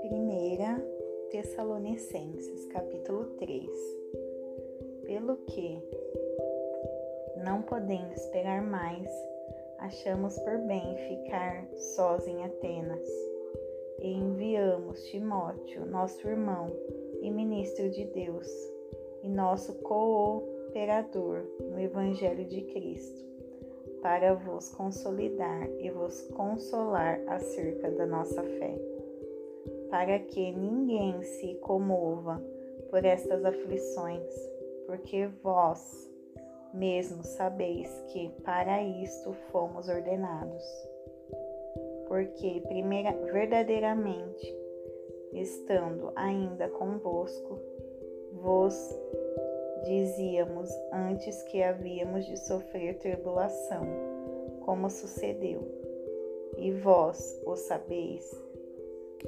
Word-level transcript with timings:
Primeira 0.00 0.80
Tessalonicenses, 1.32 2.66
capítulo 2.66 3.24
3. 3.38 3.68
Pelo 5.04 5.36
que, 5.38 5.82
não 7.44 7.62
podendo 7.62 8.12
esperar 8.12 8.62
mais, 8.62 9.10
achamos 9.78 10.38
por 10.38 10.58
bem 10.58 10.96
ficar 11.08 11.66
sós 11.96 12.24
em 12.28 12.44
Atenas 12.44 13.08
e 14.00 14.12
enviamos 14.12 15.02
Timóteo, 15.08 15.84
nosso 15.84 16.28
irmão 16.28 16.70
e 17.22 17.30
ministro 17.30 17.90
de 17.90 18.04
Deus, 18.04 18.46
e 19.24 19.28
nosso 19.28 19.74
cooperador 19.82 21.42
no 21.60 21.80
Evangelho 21.80 22.44
de 22.44 22.62
Cristo, 22.62 23.33
para 24.04 24.34
vos 24.34 24.68
consolidar 24.74 25.66
e 25.80 25.90
vos 25.90 26.20
consolar 26.32 27.22
acerca 27.26 27.90
da 27.90 28.04
nossa 28.04 28.42
fé, 28.42 28.78
para 29.88 30.18
que 30.18 30.52
ninguém 30.52 31.22
se 31.22 31.54
comova 31.54 32.38
por 32.90 33.02
estas 33.02 33.42
aflições, 33.42 34.30
porque 34.86 35.26
vós 35.42 36.12
mesmos 36.74 37.28
sabeis 37.28 37.88
que 38.12 38.28
para 38.44 38.82
isto 38.82 39.32
fomos 39.50 39.88
ordenados. 39.88 40.62
Porque 42.06 42.60
primeira, 42.68 43.10
verdadeiramente, 43.32 44.54
estando 45.32 46.12
ainda 46.14 46.68
convosco, 46.68 47.58
vos 48.34 48.74
dizíamos 49.84 50.70
antes 50.92 51.42
que 51.44 51.62
havíamos 51.62 52.24
de 52.26 52.36
sofrer 52.38 52.98
tribulação, 52.98 53.86
como 54.64 54.90
sucedeu, 54.90 55.60
e 56.58 56.72
vós 56.72 57.40
o 57.46 57.54
sabeis. 57.56 58.30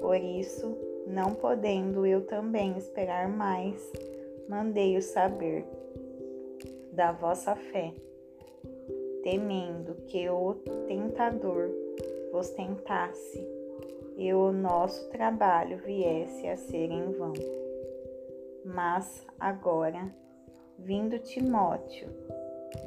Por 0.00 0.16
isso, 0.16 0.76
não 1.06 1.34
podendo 1.34 2.06
eu 2.06 2.26
também 2.26 2.76
esperar 2.76 3.28
mais, 3.28 3.92
mandei-o 4.48 5.02
saber 5.02 5.64
da 6.92 7.12
vossa 7.12 7.54
fé, 7.54 7.92
temendo 9.22 9.94
que 10.06 10.28
o 10.28 10.54
tentador 10.86 11.70
vos 12.32 12.50
tentasse 12.50 13.46
e 14.16 14.32
o 14.32 14.52
nosso 14.52 15.08
trabalho 15.10 15.78
viesse 15.78 16.46
a 16.46 16.56
ser 16.56 16.90
em 16.90 17.10
vão. 17.12 17.32
Mas 18.64 19.26
agora, 19.38 20.10
vindo 20.78 21.18
Timóteo 21.18 22.08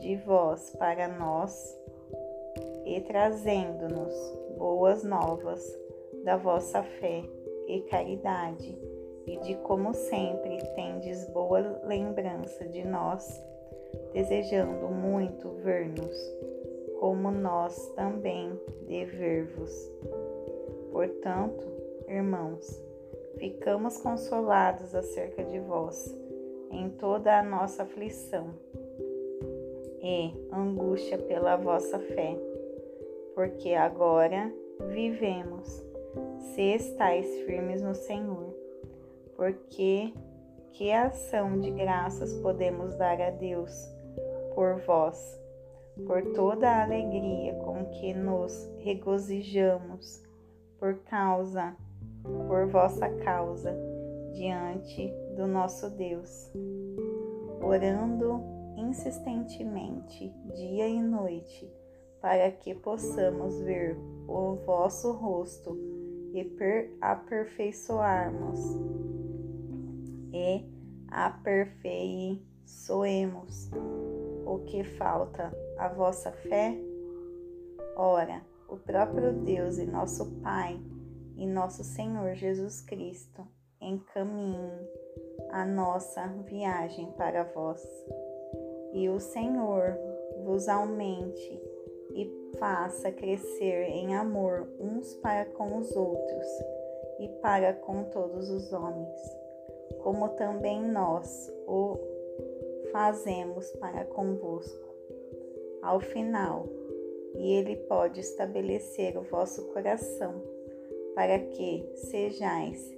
de 0.00 0.16
vós 0.16 0.70
para 0.78 1.08
nós 1.08 1.78
e 2.84 3.00
trazendo-nos 3.00 4.14
boas 4.56 5.02
novas 5.02 5.62
da 6.24 6.36
vossa 6.36 6.82
fé 6.82 7.22
e 7.66 7.80
caridade, 7.82 8.78
e 9.26 9.36
de 9.38 9.54
como 9.56 9.92
sempre 9.92 10.58
tendes 10.74 11.28
boa 11.30 11.80
lembrança 11.84 12.66
de 12.68 12.84
nós, 12.86 13.42
desejando 14.12 14.88
muito 14.88 15.50
ver-nos 15.62 16.16
como 17.00 17.30
nós 17.30 17.88
também 17.94 18.58
dever-vos. 18.86 19.90
Portanto, 20.92 21.66
irmãos, 22.08 22.82
ficamos 23.36 23.98
consolados 23.98 24.94
acerca 24.94 25.44
de 25.44 25.58
vós 25.60 26.25
em 26.70 26.90
toda 26.90 27.38
a 27.38 27.42
nossa 27.42 27.82
aflição. 27.82 28.50
E 30.02 30.32
angústia 30.52 31.18
pela 31.18 31.56
vossa 31.56 31.98
fé, 31.98 32.36
porque 33.34 33.74
agora 33.74 34.52
vivemos, 34.88 35.82
se 36.38 36.62
estáis 36.74 37.26
firmes 37.42 37.82
no 37.82 37.94
Senhor, 37.94 38.54
porque 39.34 40.12
que 40.72 40.92
ação 40.92 41.58
de 41.58 41.70
graças 41.70 42.34
podemos 42.34 42.94
dar 42.96 43.20
a 43.20 43.30
Deus 43.30 43.72
por 44.54 44.76
vós? 44.80 45.40
Por 46.06 46.22
toda 46.34 46.68
a 46.68 46.84
alegria 46.84 47.54
com 47.54 47.86
que 47.86 48.12
nos 48.12 48.70
regozijamos 48.80 50.22
por 50.78 50.98
causa, 51.04 51.74
por 52.46 52.66
vossa 52.66 53.08
causa, 53.24 53.74
diante 54.36 55.12
do 55.34 55.46
nosso 55.46 55.88
Deus, 55.90 56.52
orando 57.62 58.42
insistentemente 58.76 60.30
dia 60.54 60.86
e 60.86 61.02
noite, 61.02 61.66
para 62.20 62.50
que 62.50 62.74
possamos 62.74 63.58
ver 63.62 63.96
o 64.28 64.56
vosso 64.66 65.12
rosto 65.12 65.74
e 66.34 66.54
aperfeiçoarmos 67.00 68.60
e 70.34 70.66
aperfeiçoemos 71.08 73.70
o 74.44 74.58
que 74.66 74.84
falta 74.84 75.50
a 75.78 75.88
vossa 75.88 76.30
fé? 76.30 76.78
Ora, 77.96 78.44
o 78.68 78.76
próprio 78.76 79.32
Deus 79.32 79.78
e 79.78 79.86
nosso 79.86 80.30
Pai 80.42 80.78
e 81.36 81.46
nosso 81.46 81.82
Senhor 81.82 82.34
Jesus 82.34 82.82
Cristo 82.82 83.55
encaminhe 83.80 84.88
a 85.50 85.64
nossa 85.64 86.26
viagem 86.44 87.10
para 87.12 87.44
vós. 87.44 87.82
E 88.92 89.08
o 89.08 89.20
Senhor 89.20 89.98
vos 90.44 90.68
aumente 90.68 91.62
e 92.14 92.52
faça 92.58 93.12
crescer 93.12 93.84
em 93.90 94.14
amor 94.14 94.68
uns 94.80 95.14
para 95.16 95.44
com 95.44 95.78
os 95.78 95.94
outros 95.94 96.46
e 97.18 97.28
para 97.40 97.72
com 97.74 98.04
todos 98.04 98.48
os 98.50 98.72
homens, 98.72 99.20
como 100.02 100.28
também 100.30 100.82
nós 100.82 101.52
o 101.66 101.98
fazemos 102.92 103.70
para 103.72 104.04
convosco 104.04 104.86
ao 105.82 106.00
final, 106.00 106.66
e 107.34 107.52
Ele 107.52 107.76
pode 107.76 108.20
estabelecer 108.20 109.16
o 109.16 109.22
vosso 109.22 109.66
coração, 109.72 110.42
para 111.14 111.38
que 111.38 111.86
sejais 111.94 112.95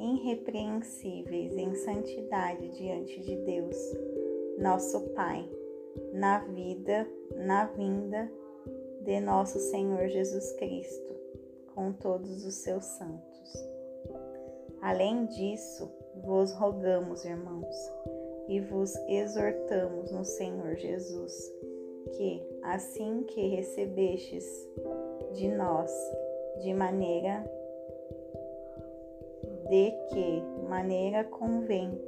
irrepreensíveis 0.00 1.56
em 1.56 1.74
santidade 1.74 2.68
diante 2.70 3.20
de 3.20 3.36
Deus, 3.36 3.76
nosso 4.58 5.00
Pai, 5.10 5.48
na 6.12 6.38
vida, 6.38 7.06
na 7.36 7.66
vinda 7.66 8.30
de 9.02 9.20
nosso 9.20 9.58
Senhor 9.58 10.08
Jesus 10.08 10.52
Cristo, 10.52 11.14
com 11.74 11.92
todos 11.92 12.44
os 12.44 12.54
seus 12.54 12.84
santos. 12.84 13.70
Além 14.80 15.26
disso, 15.26 15.90
vos 16.24 16.52
rogamos, 16.52 17.24
irmãos, 17.24 17.76
e 18.48 18.60
vos 18.60 18.96
exortamos 19.08 20.10
no 20.10 20.24
Senhor 20.24 20.74
Jesus 20.76 21.52
que, 22.12 22.42
assim 22.62 23.22
que 23.24 23.48
recebestes 23.48 24.44
de 25.34 25.48
nós, 25.48 25.92
de 26.62 26.72
maneira 26.74 27.44
de 29.70 29.92
que 30.10 30.42
maneira 30.68 31.24
convém 31.24 31.98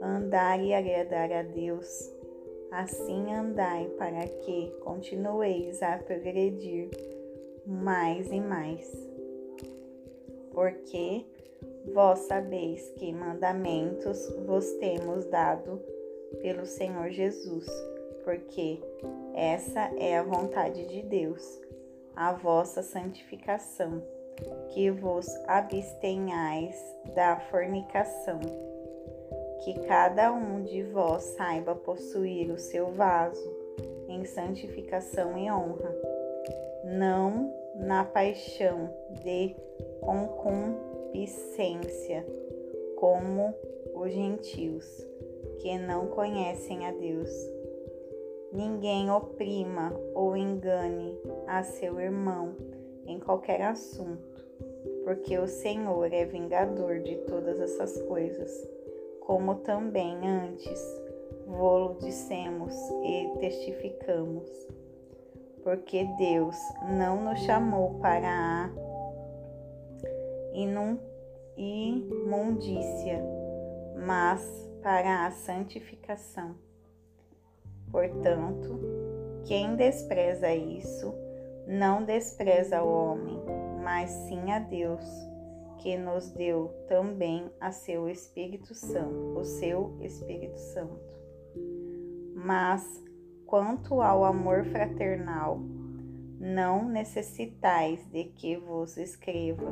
andar 0.00 0.62
e 0.62 0.72
agradar 0.72 1.32
a 1.32 1.42
Deus, 1.42 2.12
assim 2.70 3.34
andai 3.34 3.88
para 3.98 4.28
que 4.28 4.70
continueis 4.84 5.82
a 5.82 5.98
progredir 5.98 6.90
mais 7.66 8.30
e 8.30 8.40
mais. 8.40 8.88
Porque 10.52 11.26
vós 11.92 12.20
sabeis 12.20 12.88
que 12.98 13.12
mandamentos 13.12 14.28
vos 14.46 14.70
temos 14.74 15.24
dado 15.24 15.82
pelo 16.40 16.64
Senhor 16.64 17.10
Jesus 17.10 17.66
porque 18.28 18.78
essa 19.34 19.90
é 19.96 20.18
a 20.18 20.22
vontade 20.22 20.84
de 20.84 21.00
Deus, 21.00 21.58
a 22.14 22.34
vossa 22.34 22.82
santificação, 22.82 24.02
que 24.70 24.90
vos 24.90 25.26
abstenhais 25.46 26.74
da 27.14 27.38
fornicação, 27.50 28.40
que 29.64 29.74
cada 29.86 30.32
um 30.32 30.62
de 30.62 30.82
vós 30.84 31.22
saiba 31.36 31.74
possuir 31.74 32.50
o 32.50 32.58
seu 32.58 32.86
vaso 32.92 33.58
em 34.08 34.24
santificação 34.24 35.36
e 35.36 35.50
honra, 35.50 35.94
não 36.84 37.52
na 37.76 38.04
paixão 38.04 38.88
de 39.22 39.54
concupiscência, 40.00 42.24
como 42.96 43.52
os 43.94 44.10
gentios, 44.12 45.06
que 45.58 45.76
não 45.78 46.06
conhecem 46.06 46.86
a 46.86 46.92
Deus. 46.92 47.28
Ninguém 48.52 49.10
oprima 49.10 49.92
ou 50.14 50.36
engane 50.36 51.18
a 51.46 51.62
seu 51.62 52.00
irmão 52.00 52.54
em 53.08 53.18
qualquer 53.18 53.62
assunto, 53.62 54.46
porque 55.04 55.38
o 55.38 55.48
Senhor 55.48 56.12
é 56.12 56.24
vingador 56.24 57.00
de 57.00 57.16
todas 57.26 57.58
essas 57.58 58.00
coisas, 58.02 58.50
como 59.20 59.56
também 59.56 60.16
antes 60.26 60.80
vô-lo 61.46 61.98
dissemos 61.98 62.74
e 63.02 63.38
testificamos. 63.40 64.48
porque 65.62 66.04
Deus 66.16 66.56
não 66.96 67.24
nos 67.24 67.40
chamou 67.40 67.98
para 68.00 68.28
a 68.28 68.70
imundícia, 71.56 73.22
mas 74.06 74.40
para 74.82 75.26
a 75.26 75.30
santificação. 75.30 76.54
Portanto, 77.90 78.80
quem 79.44 79.76
despreza 79.76 80.54
isso, 80.54 81.12
não 81.68 82.02
despreza 82.02 82.82
o 82.82 82.90
homem, 82.90 83.38
mas 83.84 84.08
sim 84.08 84.50
a 84.50 84.58
Deus, 84.58 85.04
que 85.76 85.98
nos 85.98 86.30
deu 86.30 86.68
também 86.88 87.52
a 87.60 87.70
seu 87.70 88.08
Espírito 88.08 88.74
Santo, 88.74 89.38
o 89.38 89.44
seu 89.44 89.94
Espírito 90.00 90.58
Santo. 90.58 91.14
Mas 92.34 92.82
quanto 93.44 94.00
ao 94.00 94.24
amor 94.24 94.64
fraternal, 94.64 95.60
não 96.40 96.88
necessitais 96.88 98.02
de 98.06 98.24
que 98.24 98.56
vos 98.56 98.96
escreva, 98.96 99.70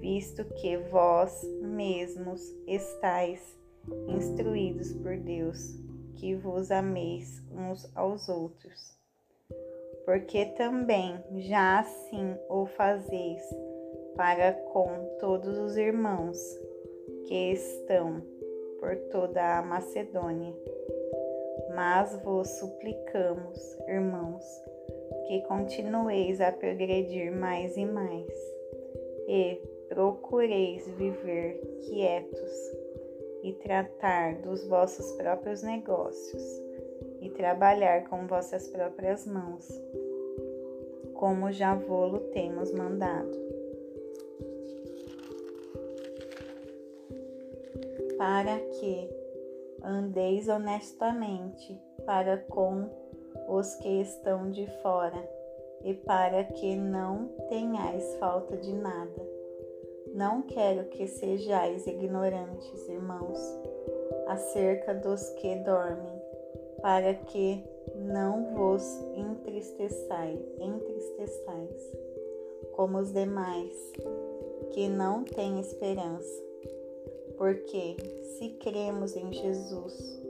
visto 0.00 0.44
que 0.62 0.78
vós 0.78 1.42
mesmos 1.60 2.40
estáis 2.66 3.54
instruídos 4.08 4.94
por 4.94 5.18
Deus, 5.18 5.78
que 6.14 6.34
vos 6.34 6.70
ameis 6.70 7.44
uns 7.50 7.94
aos 7.94 8.30
outros. 8.30 8.99
Porque 10.04 10.46
também 10.56 11.22
já 11.36 11.80
assim 11.80 12.36
o 12.48 12.66
fazeis 12.66 13.42
para 14.16 14.52
com 14.52 15.16
todos 15.18 15.56
os 15.58 15.76
irmãos 15.76 16.36
que 17.26 17.52
estão 17.52 18.20
por 18.78 18.96
toda 19.10 19.58
a 19.58 19.62
Macedônia. 19.62 20.54
Mas 21.74 22.20
vos 22.22 22.48
suplicamos, 22.58 23.78
irmãos, 23.86 24.44
que 25.26 25.42
continueis 25.42 26.40
a 26.40 26.50
progredir 26.50 27.30
mais 27.30 27.76
e 27.76 27.86
mais, 27.86 28.26
e 29.28 29.60
procureis 29.88 30.88
viver 30.96 31.60
quietos 31.88 32.52
e 33.42 33.52
tratar 33.54 34.36
dos 34.42 34.66
vossos 34.66 35.12
próprios 35.12 35.62
negócios 35.62 36.69
e 37.20 37.30
trabalhar 37.30 38.08
com 38.08 38.26
vossas 38.26 38.68
próprias 38.68 39.26
mãos, 39.26 39.68
como 41.14 41.52
já 41.52 41.74
vô-lo 41.74 42.20
temos 42.32 42.72
mandado. 42.72 43.30
Para 48.18 48.58
que 48.58 49.08
andeis 49.82 50.48
honestamente 50.48 51.80
para 52.04 52.38
com 52.38 52.88
os 53.48 53.74
que 53.76 54.00
estão 54.00 54.50
de 54.50 54.66
fora, 54.82 55.40
e 55.82 55.94
para 55.94 56.44
que 56.44 56.76
não 56.76 57.28
tenhais 57.48 58.16
falta 58.16 58.56
de 58.56 58.72
nada. 58.72 59.28
Não 60.14 60.42
quero 60.42 60.88
que 60.90 61.06
sejais 61.06 61.86
ignorantes, 61.86 62.88
irmãos, 62.88 63.38
acerca 64.26 64.94
dos 64.94 65.28
que 65.30 65.56
dormem, 65.56 66.19
para 66.82 67.14
que 67.14 67.62
não 67.96 68.54
vos 68.54 68.82
entristeçais, 69.16 70.40
entristeçais 70.58 72.10
como 72.72 72.98
os 72.98 73.12
demais, 73.12 73.76
que 74.70 74.88
não 74.88 75.24
têm 75.24 75.60
esperança. 75.60 76.42
Porque 77.36 77.96
se 78.38 78.50
cremos 78.60 79.16
em 79.16 79.32
Jesus, 79.32 80.22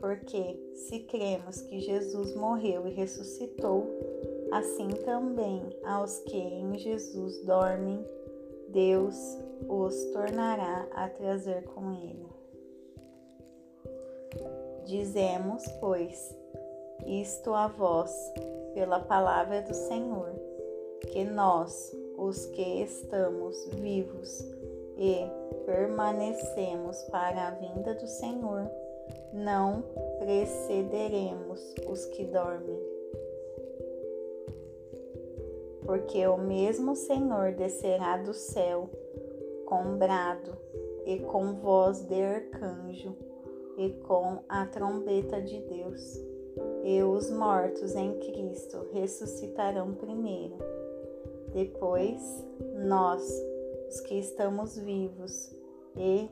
porque 0.00 0.72
se 0.74 1.00
cremos 1.00 1.60
que 1.62 1.80
Jesus 1.80 2.34
morreu 2.34 2.86
e 2.86 2.92
ressuscitou, 2.92 3.86
assim 4.52 4.88
também 5.04 5.62
aos 5.84 6.20
que 6.20 6.36
em 6.36 6.78
Jesus 6.78 7.44
dormem, 7.44 8.04
Deus 8.68 9.16
os 9.68 10.04
tornará 10.12 10.88
a 10.92 11.08
trazer 11.08 11.64
com 11.64 11.92
ele. 11.92 12.26
Dizemos, 14.88 15.68
pois, 15.80 16.34
isto 17.04 17.52
a 17.52 17.68
vós, 17.68 18.10
pela 18.72 18.98
palavra 18.98 19.60
do 19.60 19.74
Senhor, 19.74 20.32
que 21.12 21.24
nós, 21.24 21.94
os 22.16 22.46
que 22.46 22.82
estamos 22.84 23.66
vivos 23.74 24.40
e 24.96 25.26
permanecemos 25.66 27.02
para 27.10 27.48
a 27.48 27.50
vinda 27.50 27.96
do 27.96 28.06
Senhor, 28.06 28.66
não 29.30 29.84
precederemos 30.20 31.74
os 31.86 32.06
que 32.06 32.24
dormem. 32.24 32.80
Porque 35.84 36.26
o 36.26 36.38
mesmo 36.38 36.96
Senhor 36.96 37.52
descerá 37.52 38.16
do 38.16 38.32
céu 38.32 38.88
com 39.66 39.98
brado 39.98 40.56
e 41.04 41.18
com 41.18 41.56
voz 41.56 42.00
de 42.06 42.22
arcanjo 42.22 43.27
e 43.78 43.90
com 44.02 44.40
a 44.48 44.66
trombeta 44.66 45.40
de 45.40 45.60
Deus. 45.60 46.02
E 46.82 47.02
os 47.02 47.30
mortos 47.30 47.94
em 47.94 48.18
Cristo 48.18 48.88
ressuscitarão 48.92 49.94
primeiro. 49.94 50.58
Depois, 51.52 52.20
nós, 52.76 53.22
os 53.88 54.00
que 54.00 54.18
estamos 54.18 54.76
vivos 54.76 55.54
e 55.96 56.28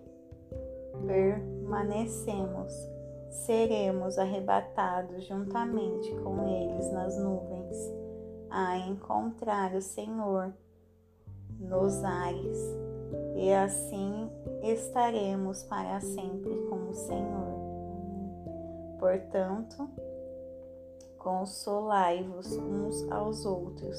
permanecemos, 1.06 2.72
seremos 3.31 4.19
arrebatados 4.19 5.25
juntamente 5.25 6.14
com 6.16 6.46
eles 6.49 6.92
nas 6.92 7.16
nuvens, 7.19 7.76
a 8.50 8.78
encontrar 8.78 9.75
o 9.75 9.81
Senhor 9.81 10.52
nos 11.58 12.02
ares, 12.04 12.58
e 13.37 13.52
assim 13.52 14.31
estaremos 14.62 15.62
para 15.64 16.00
sempre 16.00 16.54
com 16.69 16.88
o 16.88 16.92
Senhor. 16.92 17.25
Portanto, 19.06 19.88
consolai-vos 21.16 22.56
uns 22.56 23.08
aos 23.08 23.46
outros 23.46 23.96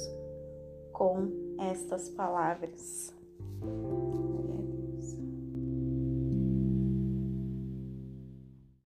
com 0.91 1.29
estas 1.61 2.09
palavras. 2.09 3.15